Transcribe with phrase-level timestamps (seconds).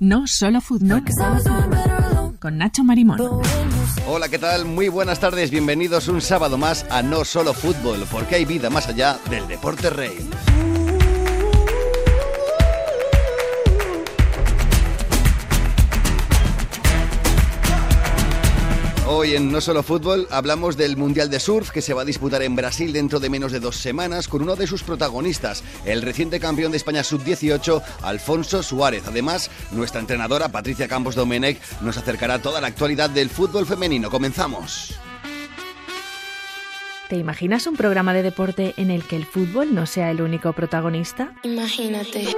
[0.00, 1.02] No solo fútbol.
[2.38, 3.18] Con Nacho Marimón.
[4.06, 4.64] Hola, ¿qué tal?
[4.64, 5.50] Muy buenas tardes.
[5.50, 9.90] Bienvenidos un sábado más a No solo fútbol, porque hay vida más allá del deporte
[9.90, 10.16] rey.
[19.20, 22.40] Hoy en No Solo Fútbol hablamos del Mundial de Surf que se va a disputar
[22.42, 26.38] en Brasil dentro de menos de dos semanas con uno de sus protagonistas, el reciente
[26.38, 29.02] campeón de España Sub-18, Alfonso Suárez.
[29.08, 34.08] Además, nuestra entrenadora Patricia Campos Domenech nos acercará toda la actualidad del fútbol femenino.
[34.08, 34.94] Comenzamos.
[37.08, 40.52] ¿Te imaginas un programa de deporte en el que el fútbol no sea el único
[40.52, 41.32] protagonista?
[41.42, 42.28] Imagínate.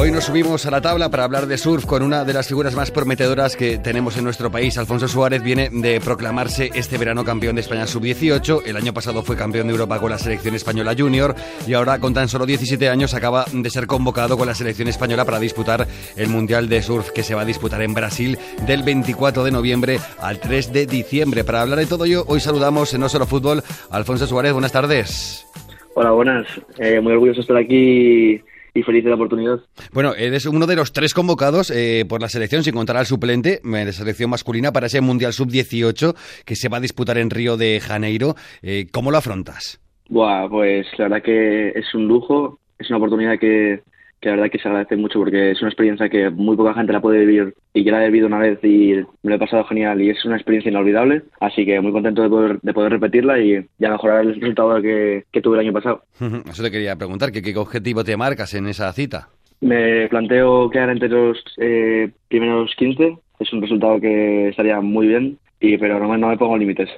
[0.00, 2.74] Hoy nos subimos a la tabla para hablar de surf con una de las figuras
[2.74, 4.78] más prometedoras que tenemos en nuestro país.
[4.78, 8.62] Alfonso Suárez viene de proclamarse este verano campeón de España sub-18.
[8.64, 11.34] El año pasado fue campeón de Europa con la selección española junior
[11.66, 15.26] y ahora con tan solo 17 años acaba de ser convocado con la selección española
[15.26, 15.86] para disputar
[16.16, 19.98] el Mundial de Surf que se va a disputar en Brasil del 24 de noviembre
[20.18, 21.44] al 3 de diciembre.
[21.44, 24.54] Para hablar de todo ello, hoy saludamos en No Solo Fútbol Alfonso Suárez.
[24.54, 25.46] Buenas tardes.
[25.92, 26.46] Hola, buenas.
[26.78, 28.42] Eh, muy orgulloso de estar aquí
[28.74, 29.60] y feliz de la oportunidad.
[29.92, 33.60] Bueno, eres uno de los tres convocados eh, por la selección, sin contar al suplente
[33.64, 37.56] eh, de selección masculina para ese Mundial Sub-18 que se va a disputar en Río
[37.56, 38.34] de Janeiro.
[38.62, 39.80] Eh, ¿Cómo lo afrontas?
[40.08, 43.82] Buah, pues la verdad que es un lujo, es una oportunidad que,
[44.20, 46.92] que la verdad que se agradece mucho porque es una experiencia que muy poca gente
[46.92, 49.64] la puede vivir y yo la he vivido una vez y me lo he pasado
[49.64, 53.38] genial y es una experiencia inolvidable, así que muy contento de poder, de poder repetirla
[53.38, 56.02] y ya mejorar el resultado que, que tuve el año pasado.
[56.50, 59.28] Eso te quería preguntar, ¿qué, ¿qué objetivo te marcas en esa cita?
[59.60, 65.38] Me planteo quedar entre los eh, primeros 15, es un resultado que estaría muy bien
[65.60, 66.88] y pero no me, no me pongo límites.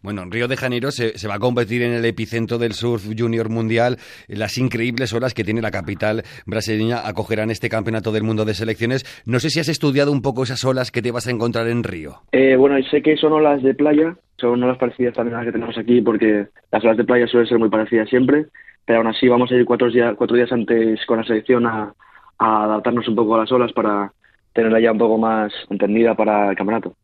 [0.00, 3.04] Bueno, en Río de Janeiro se, se, va a competir en el epicentro del surf
[3.18, 3.96] junior mundial.
[4.28, 9.04] Las increíbles olas que tiene la capital brasileña acogerán este campeonato del mundo de selecciones.
[9.26, 11.82] No sé si has estudiado un poco esas olas que te vas a encontrar en
[11.82, 12.14] Río.
[12.30, 15.52] Eh, bueno, sé que son olas de playa, son olas parecidas también a las que
[15.52, 18.46] tenemos aquí porque las olas de playa suelen ser muy parecidas siempre,
[18.84, 21.92] pero aún así vamos a ir cuatro días, cuatro días antes con la selección a,
[22.38, 24.12] a adaptarnos un poco a las olas para
[24.54, 26.94] tenerla ya un poco más entendida para el campeonato.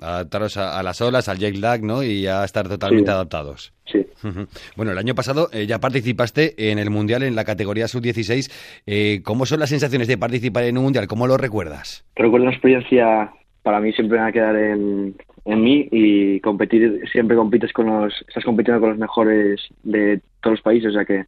[0.00, 2.02] Adaptaros a, a, las olas, al jet lag, ¿no?
[2.02, 3.14] Y ya estar totalmente sí.
[3.14, 3.72] adaptados.
[3.86, 4.06] Sí.
[4.76, 8.82] Bueno, el año pasado eh, ya participaste en el Mundial en la categoría sub-16.
[8.86, 11.06] Eh, ¿Cómo son las sensaciones de participar en un Mundial?
[11.06, 12.04] ¿Cómo lo recuerdas?
[12.14, 13.32] Recuerdo una experiencia,
[13.62, 15.16] para mí siempre me va a quedar en,
[15.46, 20.56] en mí y competir, siempre compites con los, estás compitiendo con los mejores de todos
[20.56, 21.24] los países, o sea que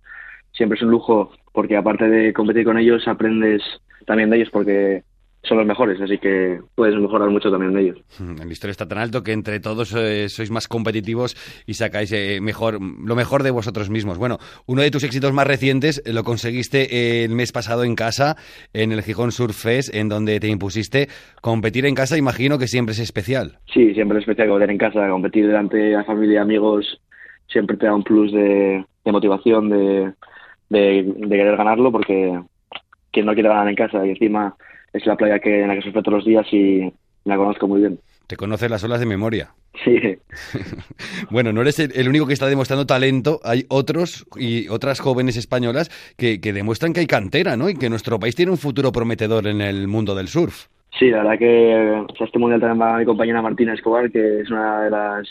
[0.52, 3.62] siempre es un lujo porque aparte de competir con ellos aprendes
[4.06, 5.04] también de ellos porque
[5.42, 7.98] son los mejores, así que puedes mejorar mucho también de ellos.
[8.20, 11.34] El listón está tan alto que entre todos eh, sois más competitivos
[11.66, 14.18] y sacáis eh, mejor lo mejor de vosotros mismos.
[14.18, 18.36] Bueno, uno de tus éxitos más recientes eh, lo conseguiste el mes pasado en casa,
[18.74, 21.08] en el Gijón Surf Fest, en donde te impusiste
[21.40, 23.58] competir en casa, imagino que siempre es especial.
[23.72, 27.00] Sí, siempre es especial competir en casa, competir delante de la familia y amigos
[27.48, 30.12] siempre te da un plus de, de motivación, de,
[30.68, 32.40] de, de querer ganarlo, porque
[33.10, 34.54] quien no quiere ganar en casa y encima
[34.92, 36.92] es la playa que en la que surfeo todos los días y
[37.24, 37.98] la conozco muy bien.
[38.26, 39.50] Te conoces las olas de memoria.
[39.84, 39.98] Sí.
[41.30, 43.40] bueno, no eres el, único que está demostrando talento.
[43.42, 47.68] Hay otros y otras jóvenes españolas que, que, demuestran que hay cantera, ¿no?
[47.68, 50.66] Y que nuestro país tiene un futuro prometedor en el mundo del surf.
[50.98, 54.40] Sí, la verdad que o sea, este mundial también va mi compañera Martina Escobar, que
[54.40, 55.28] es una de las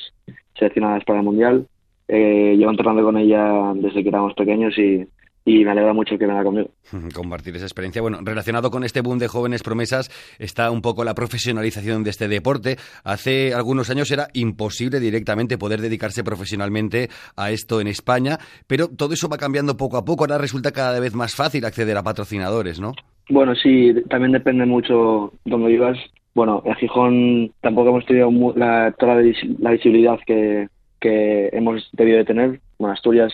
[0.57, 1.67] seleccionadas para el mundial.
[2.07, 5.07] Eh, llevo entrenando con ella desde que éramos pequeños y
[5.45, 6.69] y me alegra mucho que venga conmigo.
[7.13, 8.01] Compartir esa experiencia.
[8.01, 12.27] Bueno, relacionado con este boom de jóvenes promesas está un poco la profesionalización de este
[12.27, 12.77] deporte.
[13.03, 19.13] Hace algunos años era imposible directamente poder dedicarse profesionalmente a esto en España, pero todo
[19.13, 20.23] eso va cambiando poco a poco.
[20.23, 22.93] Ahora resulta cada vez más fácil acceder a patrocinadores, ¿no?
[23.29, 25.97] Bueno, sí, también depende mucho dónde vivas.
[26.33, 30.67] Bueno, en Gijón tampoco hemos tenido la, toda la visibilidad que,
[30.99, 32.59] que hemos debido de tener.
[32.77, 33.33] Bueno, Asturias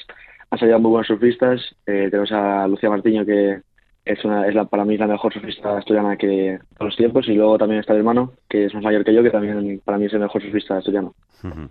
[0.55, 1.61] han salido muy buenos surfistas.
[1.85, 3.59] Eh, tenemos a Lucía Martiño, que
[4.05, 7.27] es, una, es la, para mí la mejor surfista asturiana que de los tiempos.
[7.27, 9.97] Y luego también está mi hermano, que es más mayor que yo, que también para
[9.97, 11.13] mí es el mejor surfista asturiano.
[11.43, 11.69] Uh -huh.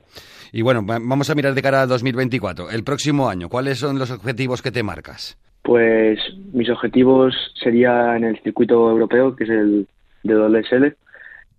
[0.52, 2.70] Y bueno, vamos a mirar de cara a 2024.
[2.70, 5.38] El próximo año, ¿cuáles son los objetivos que te marcas?
[5.62, 6.18] Pues
[6.52, 9.88] mis objetivos sería en el circuito europeo, que es el
[10.22, 10.96] de WSL,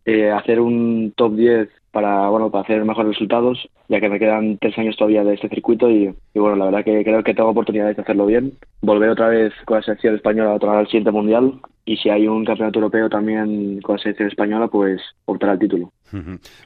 [0.06, 4.58] eh, hacer un top 10 para bueno para hacer mejores resultados, ya que me quedan
[4.58, 7.96] tres años todavía de este circuito y, bueno, la verdad que creo que tengo oportunidades
[7.96, 8.54] de hacerlo bien.
[8.82, 11.54] Volver otra vez con la selección española a otra al siguiente mundial
[11.86, 15.92] y si hay un campeonato europeo también con la selección española, pues optar al título.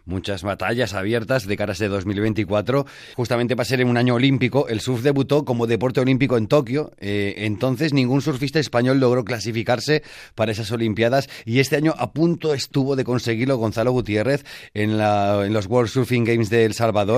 [0.05, 2.85] Muchas batallas abiertas de caras de 2024.
[3.15, 4.67] Justamente va a ser en un año olímpico.
[4.67, 6.91] El surf debutó como deporte olímpico en Tokio.
[6.99, 10.03] Eh, entonces ningún surfista español logró clasificarse
[10.35, 15.45] para esas Olimpiadas y este año a punto estuvo de conseguirlo Gonzalo Gutiérrez en, la,
[15.45, 17.08] en los World Surfing Games de El Salvador.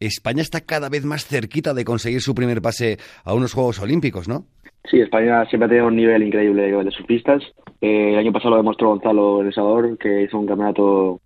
[0.00, 4.28] España está cada vez más cerquita de conseguir su primer pase a unos Juegos Olímpicos,
[4.28, 4.46] ¿no?
[4.90, 7.42] Sí, España siempre ha tenido un nivel increíble de surfistas.
[7.80, 11.20] Eh, el año pasado lo demostró Gonzalo El Salvador, que hizo un campeonato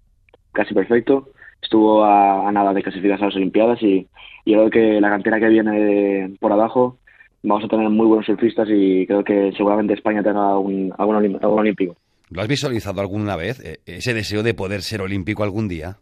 [0.53, 1.29] casi perfecto.
[1.63, 4.07] Estuvo a, nada de clasificarse a las Olimpiadas y,
[4.47, 6.99] y, creo que la cantera que viene por abajo
[7.43, 11.59] vamos a tener muy buenos surfistas y creo que seguramente España tenga un, algún, algún
[11.59, 11.97] olímpico.
[12.31, 15.99] ¿Lo has visualizado alguna vez, eh, ese deseo de poder ser olímpico algún día?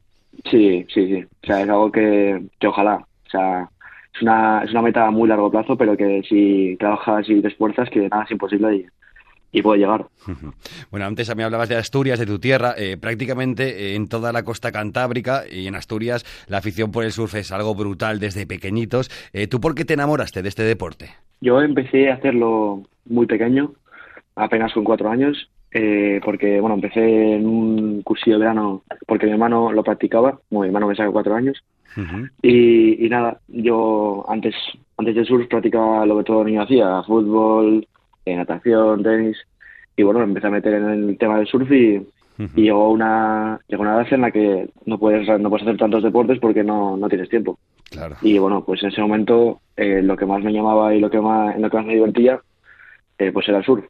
[0.50, 1.24] Sí, sí, sí.
[1.42, 2.96] O sea, es algo que, que ojalá.
[3.26, 3.68] O sea,
[4.14, 7.48] es una, es una meta a muy largo plazo, pero que si trabajas y te
[7.48, 8.86] esfuerzas, que nada es imposible y,
[9.52, 10.06] y puede llegar.
[10.90, 12.74] Bueno, antes a mí hablabas de Asturias, de tu tierra.
[12.76, 17.12] Eh, prácticamente eh, en toda la costa cantábrica y en Asturias la afición por el
[17.12, 19.10] surf es algo brutal desde pequeñitos.
[19.32, 21.10] Eh, ¿Tú por qué te enamoraste de este deporte?
[21.40, 23.72] Yo empecé a hacerlo muy pequeño,
[24.34, 29.72] apenas con cuatro años, porque bueno, empecé en un cursillo de verano porque mi hermano
[29.72, 31.62] lo practicaba, bueno, mi hermano me saca cuatro años,
[32.42, 34.54] y, y, nada, yo antes,
[34.96, 37.86] antes del surf practicaba lo que todo niño hacía, fútbol,
[38.36, 39.36] natación, tenis,
[39.96, 42.06] y bueno, empecé a meter en el tema del surf y,
[42.54, 46.38] llegó una llegó una edad en la que no puedes no puedes hacer tantos deportes
[46.38, 47.58] porque no, no tienes tiempo.
[47.90, 48.14] Claro.
[48.22, 51.20] Y bueno, pues en ese momento eh, lo que más me llamaba y lo que
[51.20, 52.40] más en lo que más me divertía
[53.18, 53.84] eh, pues era el surf.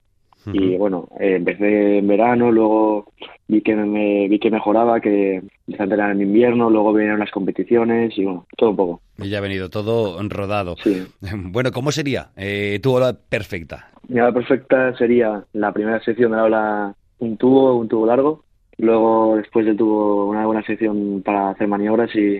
[0.46, 3.12] Y bueno, eh, empecé en verano, luego
[3.48, 7.30] vi que me vi que mejoraba, que empecé a entrenar en invierno, luego vinieron las
[7.30, 9.00] competiciones y bueno, todo un poco.
[9.18, 10.76] Y ya ha venido todo rodado.
[10.82, 11.06] Sí.
[11.50, 13.90] Bueno, ¿cómo sería eh, tu ola perfecta?
[14.08, 18.44] Mi ola perfecta sería la primera sección de la ola un tubo, un tubo largo,
[18.78, 22.38] luego después del tubo una buena sección para hacer maniobras y,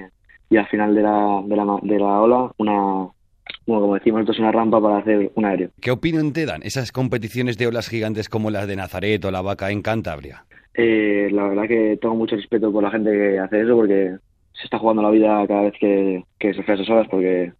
[0.51, 3.09] y al final de la, de la, de la ola una
[3.69, 5.69] bueno, como decimos, esto es una rampa para hacer un aéreo.
[5.79, 9.43] ¿Qué opinión te dan esas competiciones de olas gigantes como las de Nazaret o la
[9.43, 10.47] Vaca en Cantabria?
[10.73, 14.17] Eh, la verdad que tengo mucho respeto por la gente que hace eso porque
[14.55, 17.53] se está jugando la vida cada vez que, que surfea esas olas porque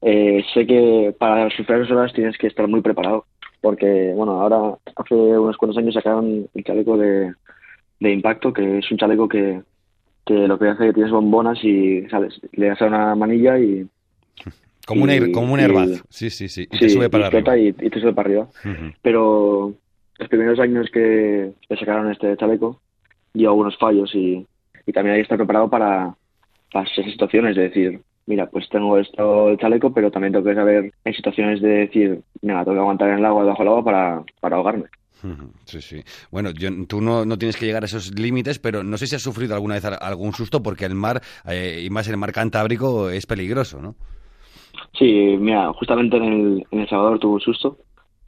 [0.00, 3.26] eh, sé que para surfear esas olas tienes que estar muy preparado
[3.60, 7.32] porque, bueno, ahora hace unos cuantos años sacaron el chaleco de,
[8.00, 9.62] de impacto que es un chaleco que,
[10.26, 13.56] que lo que hace es que tienes bombonas y sales, le das a una manilla
[13.60, 13.86] y
[14.86, 16.68] como, un, como un airbag, sí, sí, sí.
[16.70, 17.56] Y te sube para arriba.
[17.56, 18.48] Y, te sube para arriba.
[19.02, 19.74] Pero
[20.18, 22.80] los primeros años que, sacaron este chaleco
[23.32, 24.46] dio algunos fallos y,
[24.86, 26.14] y también hay que estar preparado para,
[26.72, 30.54] para esas situaciones, de decir, mira, pues tengo esto el chaleco, pero también tengo que
[30.54, 33.84] saber en situaciones de decir, mira, tengo que aguantar en el agua, debajo del agua
[33.84, 34.84] para, para ahogarme.
[35.66, 36.02] Sí, sí.
[36.32, 39.14] Bueno, yo, tú no, no, tienes que llegar a esos límites, pero no sé si
[39.14, 43.08] has sufrido alguna vez algún susto porque el mar, eh, y más el mar Cantábrico,
[43.08, 43.94] es peligroso, ¿no?
[44.94, 47.78] Sí, mira, justamente en El, en el Salvador tuve un susto.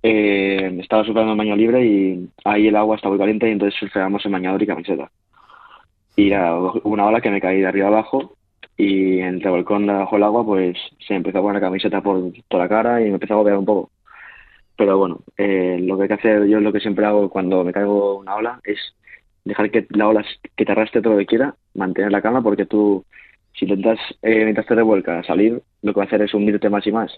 [0.02, 3.78] Eh, estaba surfeando en baño libre y ahí el agua estaba muy caliente y entonces
[3.78, 5.11] surfeamos en bañador y camiseta.
[6.16, 8.37] Y era una ola que me caí de arriba abajo
[8.76, 10.76] y entre el balcón bajo el agua pues
[11.06, 13.58] se empezó a poner la camiseta por toda la cara y me empezó a agobiar
[13.58, 13.90] un poco.
[14.76, 17.72] Pero bueno, eh, lo que hay que hacer, yo lo que siempre hago cuando me
[17.72, 18.78] caigo una ola es
[19.44, 20.25] dejar que la ola
[20.56, 23.05] que te arrastre todo lo que quiera, mantener la calma porque tú
[23.54, 26.86] si intentas, eh, mientras te revuelca salir, lo que va a hacer es hundirte más
[26.86, 27.12] y más.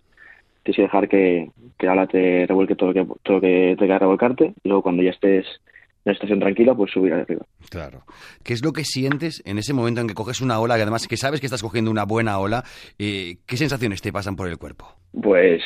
[0.62, 3.86] Tienes que dejar que, que ahora te revuelque todo lo que, todo lo que te
[3.86, 7.44] queda revolcarte y luego cuando ya estés en una estación tranquila, pues subir arriba.
[7.70, 8.02] Claro.
[8.44, 11.08] ¿Qué es lo que sientes en ese momento en que coges una ola, que además
[11.08, 12.64] que sabes que estás cogiendo una buena ola?
[12.98, 14.86] Eh, ¿Qué sensaciones te pasan por el cuerpo?
[15.20, 15.62] Pues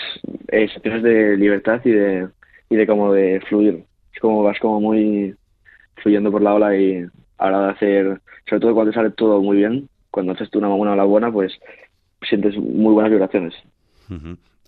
[0.49, 2.28] eh, sensaciones de libertad y de,
[2.71, 3.85] y de como de fluir.
[4.14, 5.35] Es como vas como muy
[5.97, 7.04] fluyendo por la ola y
[7.38, 10.59] a la hora de hacer, sobre todo cuando sale todo muy bien, cuando haces tú
[10.59, 11.52] una, una ola buena, pues
[12.29, 13.55] sientes muy buenas vibraciones.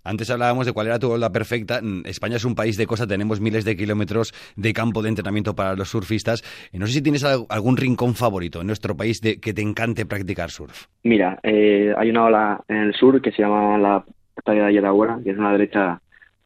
[0.04, 1.80] Antes hablábamos de cuál era tu ola perfecta.
[2.04, 5.76] España es un país de costa, tenemos miles de kilómetros de campo de entrenamiento para
[5.76, 6.42] los surfistas.
[6.72, 10.04] Eh, no sé si tienes algún rincón favorito en nuestro país de que te encante
[10.04, 10.86] practicar surf.
[11.04, 14.04] Mira, eh, hay una ola en el sur que se llama la
[14.44, 16.00] playa de Yerahuera, que es una derecha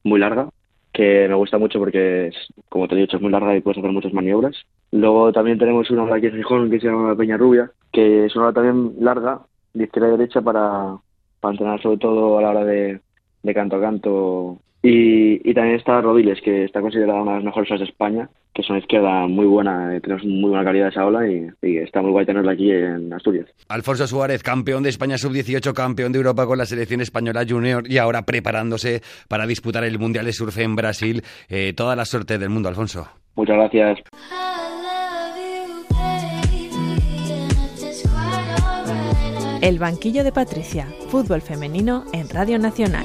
[0.04, 0.48] muy larga,
[0.96, 2.34] que me gusta mucho porque, es,
[2.70, 4.56] como te he dicho, es muy larga y puedes hacer muchas maniobras.
[4.92, 8.34] Luego también tenemos una ola aquí en Gijón que se llama Peña Rubia, que es
[8.34, 9.40] una ola también larga,
[9.74, 10.96] de izquierda a derecha, para,
[11.40, 13.00] para entrenar sobre todo a la hora de
[13.54, 17.80] canto a canto Y, también está Rodiles, que está considerada una de las mejores olas
[17.80, 21.26] de España, que es una izquierda muy buena, tenemos muy buena calidad de esa ola
[21.28, 23.48] y, está muy guay tenerla aquí en Asturias.
[23.68, 27.98] Alfonso Suárez, campeón de España sub-18, campeón de Europa con la selección española junior y
[27.98, 31.22] ahora preparándose para disputar el Mundial de Surf en Brasil.
[31.48, 33.08] Eh, toda la suerte del mundo, Alfonso.
[33.34, 33.98] Muchas gracias.
[39.62, 43.04] El banquillo de Patricia, fútbol femenino en Radio Nacional.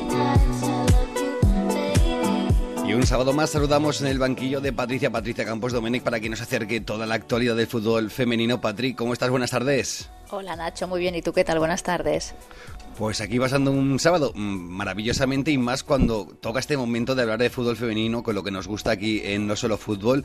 [2.91, 6.27] Y un sábado más saludamos en el banquillo de Patricia, Patricia Campos Domenic, para que
[6.27, 8.59] nos acerque toda la actualidad del fútbol femenino.
[8.59, 9.29] Patrick, ¿cómo estás?
[9.29, 10.09] Buenas tardes.
[10.29, 11.15] Hola Nacho, muy bien.
[11.15, 11.59] ¿Y tú qué tal?
[11.59, 12.33] Buenas tardes.
[12.97, 17.39] Pues aquí pasando un sábado mm, maravillosamente y más cuando toca este momento de hablar
[17.39, 20.23] de fútbol femenino, con lo que nos gusta aquí en No Solo Fútbol.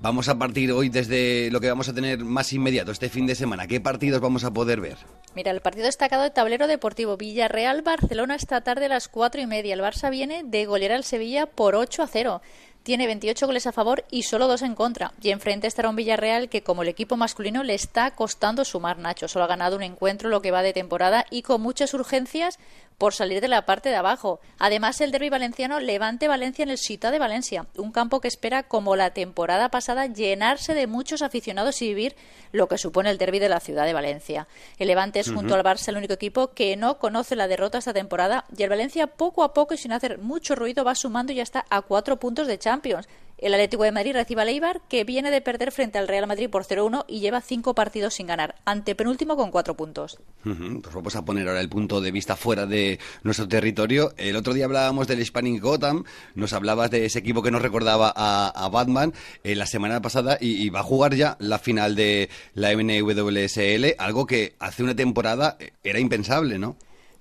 [0.00, 3.34] Vamos a partir hoy desde lo que vamos a tener más inmediato este fin de
[3.34, 3.66] semana.
[3.66, 4.96] ¿Qué partidos vamos a poder ver?
[5.34, 9.74] Mira, el partido destacado de tablero deportivo Villarreal-Barcelona esta tarde a las cuatro y media.
[9.74, 12.42] El Barça viene de golear al Sevilla por 8 a 0
[12.82, 15.12] tiene 28 goles a favor y solo dos en contra.
[15.20, 19.28] Y enfrente estará un Villarreal que, como el equipo masculino, le está costando sumar Nacho.
[19.28, 22.58] Solo ha ganado un encuentro lo que va de temporada y con muchas urgencias
[22.98, 24.40] por salir de la parte de abajo.
[24.58, 28.64] Además, el derby valenciano Levante Valencia en el Cita de Valencia, un campo que espera,
[28.64, 32.16] como la temporada pasada, llenarse de muchos aficionados y vivir
[32.50, 34.48] lo que supone el derby de la ciudad de Valencia.
[34.78, 37.94] El Levante es, junto al Barça, el único equipo que no conoce la derrota esta
[37.94, 41.36] temporada y el Valencia, poco a poco y sin hacer mucho ruido, va sumando y
[41.36, 43.08] ya está a cuatro puntos de Champions.
[43.38, 46.50] El Atlético de Madrid recibe a Leibar, que viene de perder frente al Real Madrid
[46.50, 50.18] por 0-1 y lleva cinco partidos sin ganar, ante penúltimo con cuatro puntos.
[50.42, 54.12] pues vamos a poner ahora el punto de vista fuera de nuestro territorio.
[54.16, 56.02] El otro día hablábamos del Hispanic Gotham,
[56.34, 59.14] nos hablabas de ese equipo que nos recordaba a, Batman
[59.44, 64.26] eh, la semana pasada y, va a jugar ya la final de la NWSL, algo
[64.26, 66.76] que hace una temporada eh, era impensable, ¿no?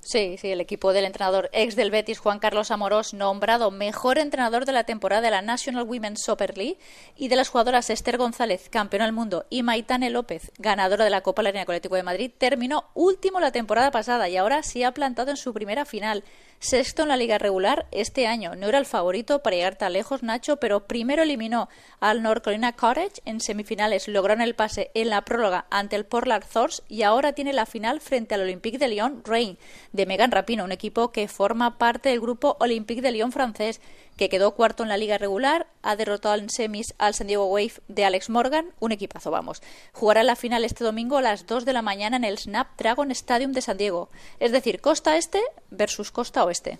[0.09, 4.63] Sí, sí, el equipo del entrenador ex del Betis, Juan Carlos Amorós, nombrado mejor entrenador
[4.63, 6.77] de la temporada de la National Women's Super League,
[7.17, 11.23] y de las jugadoras Esther González, campeona del mundo, y Maitane López, ganadora de la
[11.23, 15.29] Copa Línea Colectivo de Madrid, terminó último la temporada pasada y ahora sí ha plantado
[15.29, 16.23] en su primera final.
[16.59, 18.55] Sexto en la liga regular este año.
[18.55, 22.73] No era el favorito para llegar tan lejos, Nacho, pero primero eliminó al North Carolina
[22.73, 24.07] Cottage en semifinales.
[24.07, 28.01] Lograron el pase en la próloga ante el Portland Thors y ahora tiene la final
[28.01, 29.59] frente al Olympique de Lyon Reign
[29.93, 33.79] de Megan Rapino, un equipo que forma parte del grupo Olympique de Lyon francés
[34.17, 37.73] que quedó cuarto en la liga regular, ha derrotado en semis al San Diego Wave
[37.87, 39.61] de Alex Morgan, un equipazo, vamos.
[39.93, 43.53] Jugará la final este domingo a las 2 de la mañana en el Snapdragon Stadium
[43.53, 44.09] de San Diego,
[44.39, 46.79] es decir, costa este versus costa oeste.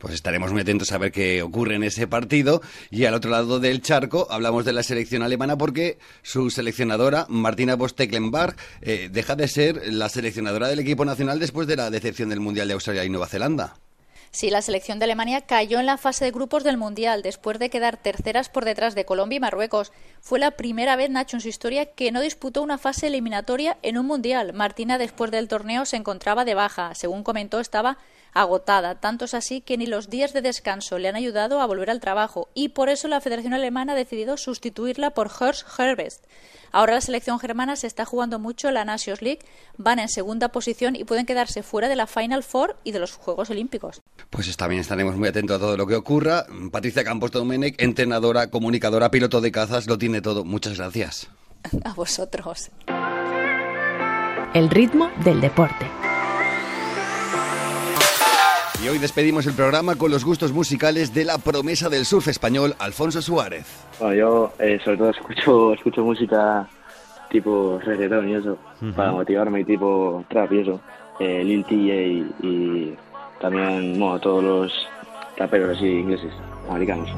[0.00, 2.62] Pues estaremos muy atentos a ver qué ocurre en ese partido.
[2.90, 7.76] Y al otro lado del charco hablamos de la selección alemana porque su seleccionadora, Martina
[7.76, 12.40] Bosteklenbach, eh, deja de ser la seleccionadora del equipo nacional después de la decepción del
[12.40, 13.76] Mundial de Australia y Nueva Zelanda.
[14.30, 17.70] Sí, la selección de Alemania cayó en la fase de grupos del Mundial después de
[17.70, 19.92] quedar terceras por detrás de Colombia y Marruecos.
[20.20, 23.96] Fue la primera vez, Nacho, en su historia que no disputó una fase eliminatoria en
[23.96, 24.52] un Mundial.
[24.52, 26.94] Martina, después del torneo, se encontraba de baja.
[26.94, 27.96] Según comentó, estaba
[28.32, 28.96] agotada.
[28.96, 32.00] Tanto es así que ni los días de descanso le han ayudado a volver al
[32.00, 36.24] trabajo y por eso la Federación Alemana ha decidido sustituirla por Horst Herbst.
[36.70, 39.40] Ahora la selección germana se está jugando mucho la Nations League,
[39.76, 43.12] van en segunda posición y pueden quedarse fuera de la Final Four y de los
[43.12, 44.02] Juegos Olímpicos.
[44.30, 46.46] Pues también estaremos muy atentos a todo lo que ocurra.
[46.70, 50.44] Patricia Campos Domenech, entrenadora, comunicadora, piloto de cazas, lo tiene todo.
[50.44, 51.28] Muchas gracias.
[51.84, 52.70] A vosotros.
[54.54, 55.86] El ritmo del deporte.
[58.88, 62.74] Y hoy despedimos el programa con los gustos musicales de la promesa del surf español,
[62.78, 63.66] Alfonso Suárez.
[64.00, 66.66] Bueno, yo eh, sobre todo escucho, escucho música
[67.28, 68.56] tipo reggaetón y eso,
[68.96, 70.80] para motivarme y tipo trap y eso.
[71.20, 72.96] Eh, Lil TJ y,
[73.42, 74.72] también bueno, todos los
[75.36, 76.32] raperos así ingleses,
[76.70, 77.10] americanos.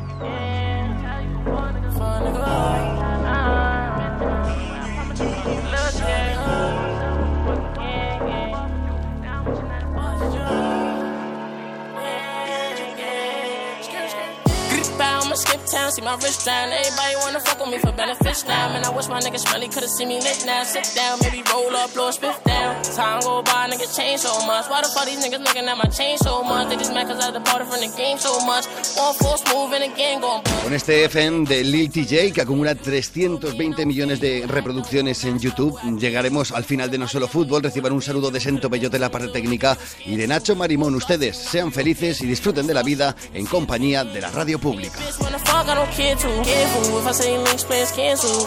[15.90, 16.70] See my wrist drown.
[16.70, 18.68] Everybody wanna fuck with me for benefits now.
[18.72, 20.62] Man, I wish my niggas really could've seen me lit now.
[20.62, 22.79] Sit down, maybe roll up, blow a spiff down.
[22.90, 24.66] Time go by, niggas change so much.
[24.68, 26.68] Why the fuck these niggas looking at my chain so much?
[26.68, 28.66] They just mad cause I departed from the game so much.
[28.96, 34.20] One force moving again, going Con este FM de Lil TJ que acumula 320 millones
[34.20, 37.62] de reproducciones en YouTube, llegaremos al final de No Solo Fútbol.
[37.62, 40.94] Reciban un saludo de Sento Bellote de la parte técnica y de Nacho Marimón.
[40.96, 44.98] Ustedes sean felices y disfruten de la vida en compañía de la radio pública.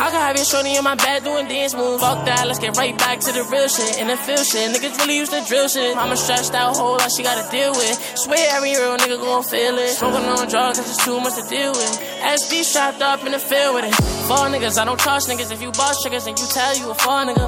[0.03, 2.01] I can have your shorty in my bed doing dance moves.
[2.01, 3.99] Fuck that, let's get right back to the real shit.
[3.99, 4.75] And the feel shit.
[4.75, 5.95] Niggas really used to drill shit.
[5.95, 7.95] Mama stressed out, whole lot she gotta deal with.
[8.17, 9.89] Swear every real nigga gon' feel it.
[9.89, 11.93] Smoking on drugs, cause it's too much to deal with.
[12.21, 13.95] SB strapped up in the field with it.
[14.27, 15.51] Fall niggas, I don't trust niggas.
[15.51, 17.47] If you boss triggers, then you tell you a fall nigga.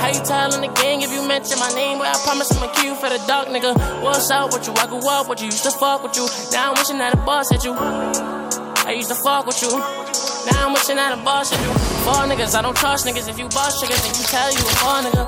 [0.00, 1.98] How you tellin' the gang if you mention my name?
[1.98, 3.72] Well, I promise I'ma kill you for the dark nigga.
[4.02, 4.74] What's up with you?
[4.74, 6.26] I grew up with you, used to fuck with you.
[6.52, 7.74] Now I'm wishing that a boss hit you.
[7.74, 9.70] I used to fuck with you.
[9.70, 11.89] Now I'm wishing that a boss hit you.
[12.04, 13.28] Fall niggas, I don't trust niggas.
[13.28, 15.24] If you boss triggers, then you tell you a fall nigga.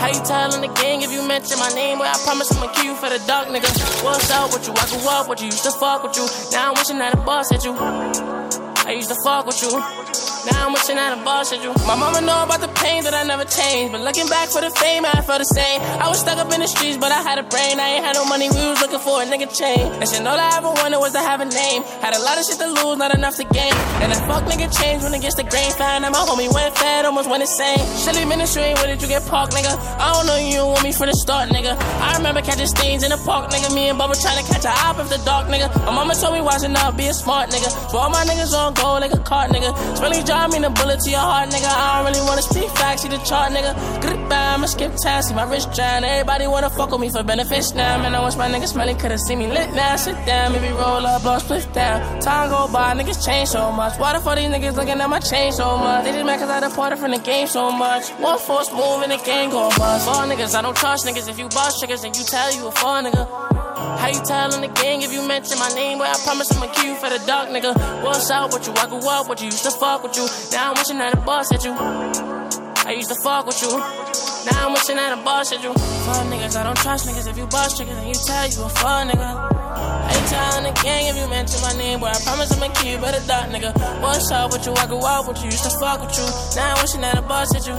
[0.00, 1.98] How you tellin' the gang if you mention my name?
[1.98, 3.68] Well, I promise I'ma kill you for the dark nigga.
[4.02, 4.72] What's up with you?
[4.74, 6.26] I grew up with you, used to fuck with you.
[6.52, 7.74] Now I'm wishing that a boss hit you.
[7.76, 10.29] I used to fuck with you.
[10.46, 11.72] Now I'm wishing that a boss at you.
[11.84, 13.92] My mama know about the pain that I never changed.
[13.92, 15.80] But looking back for the fame, I felt the same.
[16.00, 17.76] I was stuck up in the streets, but I had a brain.
[17.76, 19.92] I ain't had no money, we was looking for a nigga chain.
[20.00, 21.82] And shit, all I ever wanted was to have a name.
[22.00, 23.74] Had a lot of shit to lose, not enough to gain.
[24.00, 25.68] And that fuck nigga changed when it gets the grain.
[25.76, 27.84] Found out my homie went fat, almost went insane.
[28.00, 29.76] Shelly ministry, where did you get parked, nigga?
[30.00, 31.76] I don't know you want me from the start, nigga.
[32.00, 33.74] I remember catching stains in the park, nigga.
[33.74, 35.68] Me and Bubba trying to catch a op the dark, nigga.
[35.84, 37.68] My mama told me watching out, be a smart nigga.
[37.90, 39.70] For all my niggas on go like a cart, nigga.
[39.96, 41.66] Spelling job mean a bullet to your heart, nigga.
[41.66, 43.72] I don't really wanna speak facts, see the chart, nigga.
[44.00, 46.04] Goodbye, I'ma skip time, see my wrist drown.
[46.04, 47.98] Everybody wanna fuck with me for benefits now.
[48.02, 49.96] Man, I wish my niggas smelling could've seen me lit now.
[49.96, 51.98] Sit down, maybe roll up, blow split down.
[52.20, 53.98] Time go by, niggas change so much.
[53.98, 56.04] Why the fuck these niggas looking at my chain so much?
[56.04, 58.04] They just mad cause I departed from the game so much.
[58.28, 60.06] One force move and the game go bust.
[60.06, 61.28] Fall niggas, I don't trust niggas.
[61.28, 63.69] If you boss triggers, then you tell you a fall nigga.
[63.80, 65.98] How you tellin' the gang if you mention my name?
[65.98, 67.72] Well, I promise I'ma kill you for the dark nigga.
[68.04, 68.74] What's up with you?
[68.76, 70.28] I grew up with you, used to fuck with you.
[70.52, 71.72] Now I'm wishing that a boss at you.
[71.72, 73.72] I used to fuck with you.
[73.72, 75.72] Now I'm wishing that a boss at you.
[75.72, 77.28] Fuck niggas, I don't trust niggas.
[77.28, 79.30] If you boss triggers, then you tell you a fuck nigga.
[79.48, 82.00] How you tellin' the gang if you mention my name?
[82.00, 83.72] Well, I promise I'ma kill you for the dark nigga.
[84.02, 84.74] What's up with you?
[84.76, 86.26] I grew up with you, used to fuck with you.
[86.56, 87.76] Now I'm wishing that a boss at you.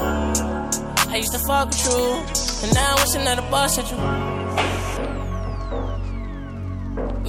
[1.13, 2.25] I used to fuck with you.
[2.65, 4.30] And now I'm wishing that a boss at you.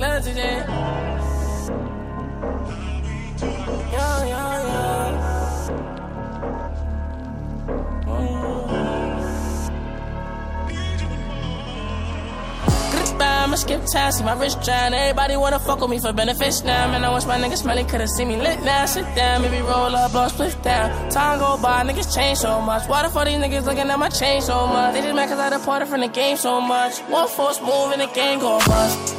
[0.03, 0.67] Love to that.
[3.93, 5.13] Yeah, yeah, yeah.
[12.91, 14.93] Goodbye, I'ma skip time, see my wrist drown.
[14.93, 16.91] Everybody wanna fuck with me for benefits now.
[16.91, 18.87] Man, I wish my niggas smelling could've seen me lit now.
[18.87, 21.11] Sit down, maybe roll up, blow split down.
[21.11, 22.89] Time go by, niggas change so much.
[22.89, 24.95] Why the fuck these niggas looking at my chain so much?
[24.95, 26.99] They just mad cause I departed from the game so much.
[27.03, 29.12] One force move and the game go bust.